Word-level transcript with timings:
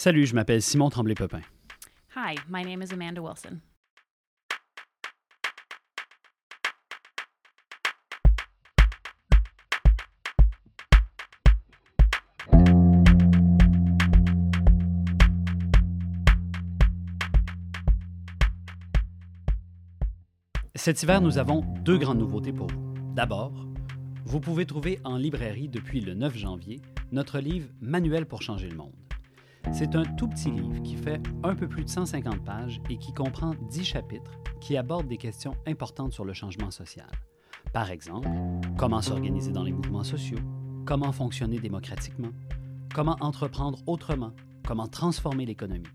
Salut, 0.00 0.26
je 0.26 0.34
m'appelle 0.36 0.62
Simon 0.62 0.90
Tremblay-Pepin. 0.90 1.40
Hi, 2.14 2.36
my 2.48 2.62
name 2.62 2.82
is 2.82 2.92
Amanda 2.92 3.20
Wilson. 3.20 3.58
Cet 20.76 21.02
hiver, 21.02 21.20
nous 21.20 21.38
avons 21.38 21.62
deux 21.82 21.98
grandes 21.98 22.20
nouveautés 22.20 22.52
pour 22.52 22.68
vous. 22.68 22.94
D'abord, 23.16 23.52
vous 24.24 24.38
pouvez 24.38 24.64
trouver 24.64 25.00
en 25.02 25.16
librairie 25.16 25.68
depuis 25.68 26.00
le 26.00 26.14
9 26.14 26.36
janvier 26.36 26.80
notre 27.10 27.40
livre 27.40 27.66
Manuel 27.80 28.26
pour 28.26 28.42
changer 28.42 28.68
le 28.68 28.76
monde. 28.76 29.07
C'est 29.72 29.94
un 29.94 30.02
tout 30.02 30.26
petit 30.28 30.50
livre 30.50 30.82
qui 30.82 30.96
fait 30.96 31.20
un 31.44 31.54
peu 31.54 31.68
plus 31.68 31.84
de 31.84 31.88
150 31.88 32.44
pages 32.44 32.80
et 32.90 32.96
qui 32.96 33.12
comprend 33.12 33.54
10 33.70 33.84
chapitres 33.84 34.32
qui 34.60 34.76
abordent 34.76 35.08
des 35.08 35.18
questions 35.18 35.54
importantes 35.66 36.12
sur 36.12 36.24
le 36.24 36.32
changement 36.32 36.70
social. 36.70 37.06
Par 37.72 37.90
exemple, 37.90 38.28
comment 38.76 39.02
s'organiser 39.02 39.52
dans 39.52 39.62
les 39.62 39.72
mouvements 39.72 40.04
sociaux, 40.04 40.38
comment 40.84 41.12
fonctionner 41.12 41.58
démocratiquement, 41.58 42.30
comment 42.94 43.16
entreprendre 43.20 43.78
autrement, 43.86 44.32
comment 44.66 44.88
transformer 44.88 45.44
l'économie. 45.46 45.86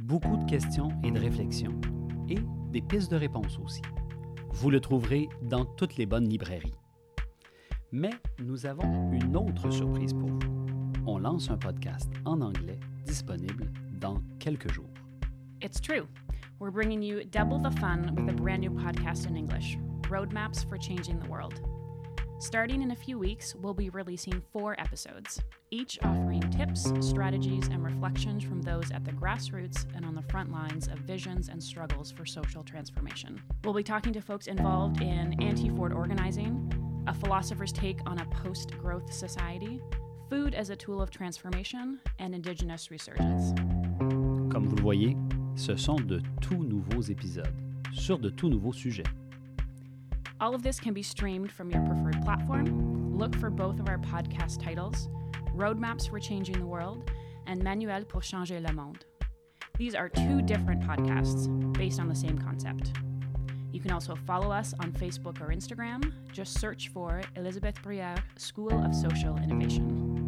Beaucoup 0.00 0.36
de 0.36 0.50
questions 0.50 0.88
et 1.04 1.10
de 1.10 1.20
réflexions 1.20 1.80
et 2.28 2.38
des 2.70 2.80
pistes 2.80 3.10
de 3.10 3.16
réponse 3.16 3.58
aussi. 3.62 3.82
Vous 4.52 4.70
le 4.70 4.80
trouverez 4.80 5.28
dans 5.42 5.64
toutes 5.64 5.96
les 5.96 6.06
bonnes 6.06 6.28
librairies. 6.28 6.74
Mais 7.92 8.12
nous 8.40 8.66
avons 8.66 9.12
une 9.12 9.36
autre 9.36 9.70
surprise 9.70 10.14
pour 10.14 10.28
vous. 10.28 10.40
On 11.06 11.18
lance 11.18 11.50
un 11.50 11.58
podcast 11.58 12.10
en 12.24 12.40
anglais 12.40 12.80
disponible 13.04 13.70
dans 13.98 14.22
quelques 14.38 14.72
jours. 14.72 14.90
It's 15.60 15.80
true. 15.80 16.08
We're 16.58 16.70
bringing 16.70 17.02
you 17.02 17.24
double 17.24 17.58
the 17.58 17.70
fun 17.72 18.14
with 18.14 18.28
a 18.28 18.36
brand 18.36 18.60
new 18.60 18.70
podcast 18.70 19.26
in 19.26 19.36
English 19.36 19.76
Roadmaps 20.02 20.68
for 20.68 20.76
Changing 20.76 21.18
the 21.18 21.28
World. 21.28 21.60
Starting 22.42 22.82
in 22.82 22.90
a 22.90 22.96
few 22.96 23.20
weeks, 23.20 23.54
we'll 23.54 23.72
be 23.72 23.88
releasing 23.90 24.42
four 24.52 24.74
episodes, 24.80 25.40
each 25.70 25.96
offering 26.02 26.40
tips, 26.50 26.92
strategies, 27.00 27.68
and 27.68 27.84
reflections 27.84 28.42
from 28.42 28.60
those 28.62 28.90
at 28.90 29.04
the 29.04 29.12
grassroots 29.12 29.86
and 29.94 30.04
on 30.04 30.16
the 30.16 30.22
front 30.22 30.50
lines 30.50 30.88
of 30.88 30.98
visions 30.98 31.48
and 31.48 31.62
struggles 31.62 32.10
for 32.10 32.26
social 32.26 32.64
transformation. 32.64 33.40
We'll 33.62 33.74
be 33.74 33.84
talking 33.84 34.12
to 34.14 34.20
folks 34.20 34.48
involved 34.48 35.00
in 35.00 35.40
anti 35.40 35.68
Ford 35.68 35.92
organizing, 35.92 37.04
a 37.06 37.14
philosopher's 37.14 37.72
take 37.72 38.00
on 38.06 38.18
a 38.18 38.24
post 38.26 38.76
growth 38.76 39.12
society, 39.12 39.80
food 40.32 40.54
as 40.54 40.70
a 40.70 40.76
tool 40.76 41.02
of 41.02 41.10
transformation, 41.10 42.00
and 42.18 42.34
indigenous 42.34 42.90
resurgence. 42.90 43.52
Comme 44.50 44.66
vous 44.66 44.76
le 44.76 44.82
voyez, 44.82 45.14
ce 45.56 45.76
sont 45.76 45.96
de 46.06 46.22
tout 46.40 46.64
nouveaux 46.64 47.02
épisodes 47.02 47.54
sur 47.92 48.16
de 48.16 48.30
tout 48.30 48.48
nouveaux 48.48 48.72
sujets. 48.72 49.04
All 50.40 50.54
of 50.54 50.62
this 50.62 50.80
can 50.80 50.94
be 50.94 51.02
streamed 51.02 51.52
from 51.52 51.70
your 51.70 51.82
preferred 51.82 52.18
platform. 52.24 53.14
Look 53.14 53.36
for 53.36 53.50
both 53.50 53.78
of 53.78 53.90
our 53.90 53.98
podcast 53.98 54.62
titles 54.62 55.10
Roadmaps 55.54 56.08
for 56.08 56.18
Changing 56.18 56.58
the 56.58 56.66
World 56.66 57.10
and 57.46 57.62
Manuel 57.62 58.02
pour 58.02 58.22
Changer 58.22 58.58
le 58.58 58.72
Monde. 58.72 59.04
These 59.76 59.94
are 59.94 60.08
two 60.08 60.40
different 60.40 60.80
podcasts 60.80 61.46
based 61.74 62.00
on 62.00 62.08
the 62.08 62.14
same 62.14 62.38
concept. 62.38 62.92
You 63.70 63.80
can 63.80 63.90
also 63.90 64.14
follow 64.14 64.50
us 64.50 64.72
on 64.80 64.92
Facebook 64.92 65.42
or 65.42 65.48
Instagram. 65.48 66.10
Just 66.32 66.58
search 66.58 66.88
for 66.88 67.20
Elizabeth 67.36 67.82
Briere 67.82 68.16
School 68.38 68.72
of 68.82 68.94
Social 68.94 69.36
Innovation. 69.36 70.21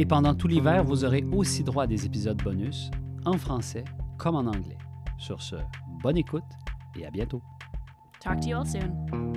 Et 0.00 0.06
pendant 0.06 0.34
tout 0.34 0.48
l'hiver, 0.48 0.82
vous 0.82 1.04
aurez 1.04 1.26
aussi 1.30 1.62
droit 1.62 1.84
à 1.84 1.86
des 1.86 2.06
épisodes 2.06 2.42
bonus 2.42 2.90
en 3.26 3.34
français 3.34 3.84
comme 4.16 4.34
en 4.34 4.46
anglais. 4.46 4.78
Sur 5.18 5.42
ce, 5.42 5.56
bonne 6.02 6.16
écoute 6.16 6.42
et 6.98 7.04
à 7.04 7.10
bientôt. 7.10 7.42
Talk 8.18 8.40
to 8.40 8.48
you 8.48 8.56
all 8.56 8.66
soon. 8.66 9.29